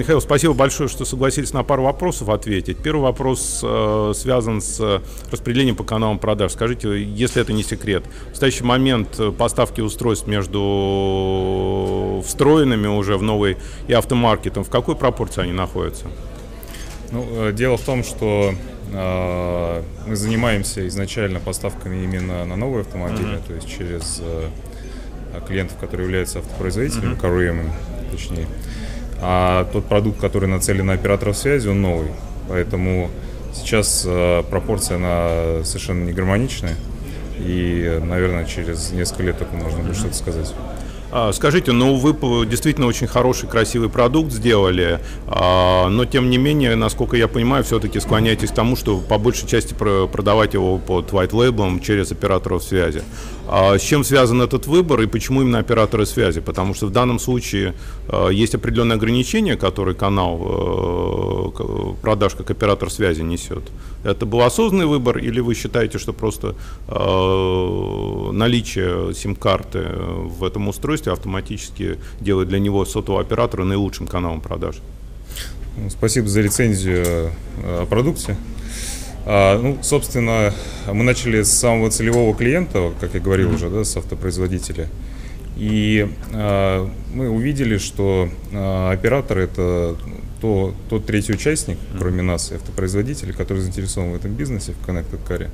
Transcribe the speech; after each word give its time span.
Михаил, 0.00 0.22
спасибо 0.22 0.54
большое, 0.54 0.88
что 0.88 1.04
согласились 1.04 1.52
на 1.52 1.62
пару 1.62 1.82
вопросов 1.82 2.30
ответить. 2.30 2.78
Первый 2.78 3.02
вопрос 3.02 3.60
э, 3.62 4.12
связан 4.14 4.62
с 4.62 5.02
распределением 5.30 5.76
по 5.76 5.84
каналам 5.84 6.18
продаж. 6.18 6.52
Скажите, 6.52 7.04
если 7.04 7.42
это 7.42 7.52
не 7.52 7.62
секрет, 7.62 8.04
в 8.28 8.30
настоящий 8.30 8.64
момент 8.64 9.20
поставки 9.36 9.82
устройств 9.82 10.26
между 10.26 12.24
встроенными 12.26 12.86
уже 12.86 13.18
в 13.18 13.22
новый 13.22 13.58
и 13.88 13.92
автомаркетом, 13.92 14.64
в 14.64 14.70
какой 14.70 14.96
пропорции 14.96 15.42
они 15.42 15.52
находятся? 15.52 16.06
Ну, 17.12 17.26
э, 17.32 17.52
дело 17.52 17.76
в 17.76 17.82
том, 17.82 18.02
что 18.02 18.54
э, 18.94 19.82
мы 20.06 20.16
занимаемся 20.16 20.88
изначально 20.88 21.40
поставками 21.40 22.02
именно 22.02 22.46
на 22.46 22.56
новые 22.56 22.80
автомобили, 22.80 23.34
mm-hmm. 23.34 23.46
то 23.46 23.52
есть 23.52 23.68
через 23.68 24.22
э, 24.22 24.48
клиентов, 25.46 25.76
которые 25.76 26.06
являются 26.06 26.38
автопроизводителями, 26.38 27.16
mm-hmm. 27.16 27.20
курьерами, 27.20 27.72
точнее. 28.10 28.46
А 29.22 29.64
тот 29.72 29.86
продукт, 29.86 30.20
который 30.20 30.48
нацелен 30.48 30.86
на 30.86 30.94
операторов 30.94 31.36
связи, 31.36 31.68
он 31.68 31.82
новый. 31.82 32.08
Поэтому 32.48 33.10
сейчас 33.54 34.04
э, 34.06 34.42
пропорция 34.50 34.96
она 34.96 35.64
совершенно 35.64 36.04
не 36.04 36.12
гармоничная. 36.12 36.74
И, 37.38 38.00
наверное, 38.02 38.44
через 38.44 38.92
несколько 38.92 39.22
лет 39.22 39.38
только 39.38 39.54
можно 39.54 39.80
будет 39.80 39.96
что-то 39.96 40.14
сказать. 40.14 40.54
А, 41.12 41.32
скажите, 41.32 41.72
ну 41.72 41.96
вы 41.96 42.46
действительно 42.46 42.86
очень 42.86 43.08
хороший, 43.08 43.48
красивый 43.48 43.88
продукт 43.88 44.30
сделали, 44.30 45.00
а, 45.26 45.88
но 45.88 46.04
тем 46.04 46.30
не 46.30 46.38
менее, 46.38 46.76
насколько 46.76 47.16
я 47.16 47.26
понимаю, 47.26 47.64
все-таки 47.64 47.98
склоняетесь 47.98 48.50
к 48.50 48.54
тому, 48.54 48.76
что 48.76 48.98
по 48.98 49.18
большей 49.18 49.48
части 49.48 49.74
продавать 49.74 50.54
его 50.54 50.78
под 50.78 51.10
white 51.10 51.30
label 51.30 51.80
через 51.80 52.12
операторов 52.12 52.62
связи. 52.62 53.02
А 53.48 53.76
с 53.76 53.82
чем 53.82 54.04
связан 54.04 54.40
этот 54.42 54.68
выбор 54.68 55.00
и 55.00 55.06
почему 55.06 55.42
именно 55.42 55.58
операторы 55.58 56.06
связи? 56.06 56.40
Потому 56.40 56.72
что 56.72 56.86
в 56.86 56.92
данном 56.92 57.18
случае 57.18 57.74
есть 58.30 58.54
определенные 58.54 58.94
ограничения, 58.94 59.56
которые 59.56 59.96
канал 59.96 60.40
э, 60.40 61.94
продаж 62.00 62.36
как 62.36 62.48
оператор 62.52 62.88
связи 62.90 63.22
несет. 63.22 63.64
Это 64.04 64.24
был 64.24 64.42
осознанный 64.42 64.86
выбор 64.86 65.18
или 65.18 65.40
вы 65.40 65.54
считаете, 65.54 65.98
что 65.98 66.12
просто 66.12 66.54
наличие 68.32 69.14
сим-карты 69.14 69.88
в 69.88 70.44
этом 70.44 70.68
устройстве 70.68 71.12
автоматически 71.12 71.98
делает 72.20 72.48
для 72.48 72.58
него 72.58 72.84
сотового 72.84 73.22
оператора 73.22 73.64
наилучшим 73.64 74.06
каналом 74.06 74.40
продаж. 74.40 74.76
Ну, 75.76 75.88
спасибо 75.90 76.28
за 76.28 76.40
рецензию 76.40 77.32
э, 77.62 77.82
о 77.82 77.86
продукте. 77.86 78.36
А, 79.26 79.60
ну, 79.60 79.78
собственно, 79.82 80.52
мы 80.86 81.04
начали 81.04 81.42
с 81.42 81.52
самого 81.52 81.90
целевого 81.90 82.34
клиента, 82.34 82.92
как 83.00 83.14
я 83.14 83.20
говорил 83.20 83.50
mm-hmm. 83.50 83.54
уже, 83.54 83.70
да, 83.70 83.84
с 83.84 83.96
автопроизводителя. 83.96 84.88
И 85.56 86.08
а, 86.32 86.90
мы 87.12 87.28
увидели, 87.28 87.78
что 87.78 88.28
а, 88.52 88.90
оператор 88.92 89.38
это 89.38 89.96
то, 90.40 90.74
тот 90.88 91.06
третий 91.06 91.34
участник, 91.34 91.76
кроме 91.98 92.22
нас, 92.22 92.50
автопроизводителя, 92.50 93.32
который 93.32 93.58
заинтересован 93.58 94.12
в 94.12 94.14
этом 94.14 94.32
бизнесе, 94.32 94.72
в 94.72 94.88
Connected 94.88 95.20
Car. 95.28 95.50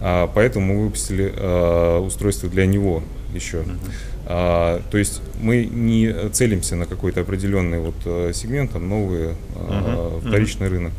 А, 0.00 0.30
поэтому 0.34 0.74
мы 0.74 0.84
выпустили 0.84 1.32
а, 1.36 2.00
устройство 2.00 2.48
для 2.48 2.66
него 2.66 3.02
еще. 3.32 3.58
Uh-huh. 3.58 3.76
А, 4.26 4.82
то 4.90 4.98
есть 4.98 5.20
мы 5.40 5.64
не 5.64 6.30
целимся 6.30 6.76
на 6.76 6.86
какой-то 6.86 7.20
определенный 7.20 7.78
вот 7.78 7.94
э, 8.06 8.32
сегмент, 8.34 8.72
там 8.72 8.88
новый 8.88 9.30
uh-huh. 9.54 10.26
вторичный 10.26 10.68
uh-huh. 10.68 10.70
рынок. 10.70 10.92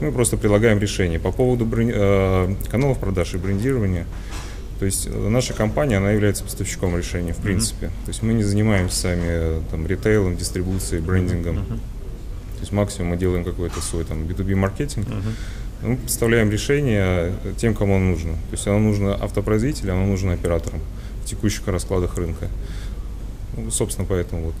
мы 0.00 0.10
просто 0.10 0.36
предлагаем 0.36 0.78
решение. 0.78 1.20
По 1.20 1.30
поводу 1.30 1.64
бренд... 1.64 1.92
Э, 1.94 2.54
каналов 2.70 2.98
продаж 2.98 3.34
и 3.34 3.38
брендирования, 3.38 4.06
то 4.80 4.86
есть 4.86 5.08
наша 5.08 5.54
компания, 5.54 5.98
она 5.98 6.10
является 6.10 6.42
поставщиком 6.42 6.96
решения, 6.96 7.32
в 7.34 7.38
принципе. 7.38 7.86
Uh-huh. 7.86 8.04
То 8.04 8.08
есть 8.08 8.22
мы 8.22 8.32
не 8.32 8.42
занимаемся 8.42 8.96
сами 8.96 9.62
там, 9.70 9.86
ритейлом, 9.86 10.36
дистрибуцией, 10.36 11.00
брендингом. 11.02 11.58
Uh-huh. 11.58 11.78
То 12.54 12.60
есть 12.60 12.72
максимум 12.72 13.10
мы 13.10 13.16
делаем 13.16 13.44
какой-то 13.44 13.80
свой 13.80 14.04
там 14.04 14.24
B2B 14.24 14.56
маркетинг. 14.56 15.06
Uh-huh. 15.06 15.34
Мы 15.82 15.96
поставляем 15.96 16.50
решение 16.50 17.32
тем, 17.56 17.74
кому 17.74 17.96
оно 17.96 18.10
нужно. 18.10 18.32
То 18.32 18.52
есть 18.52 18.66
оно 18.66 18.78
нужно 18.78 19.14
автопроизводителю, 19.14 19.92
оно 19.92 20.06
нужно 20.06 20.32
операторам 20.32 20.80
в 21.22 21.26
текущих 21.26 21.66
раскладах 21.66 22.16
рынка. 22.16 22.48
Ну, 23.56 23.70
собственно, 23.70 24.06
поэтому 24.08 24.46
вот. 24.46 24.54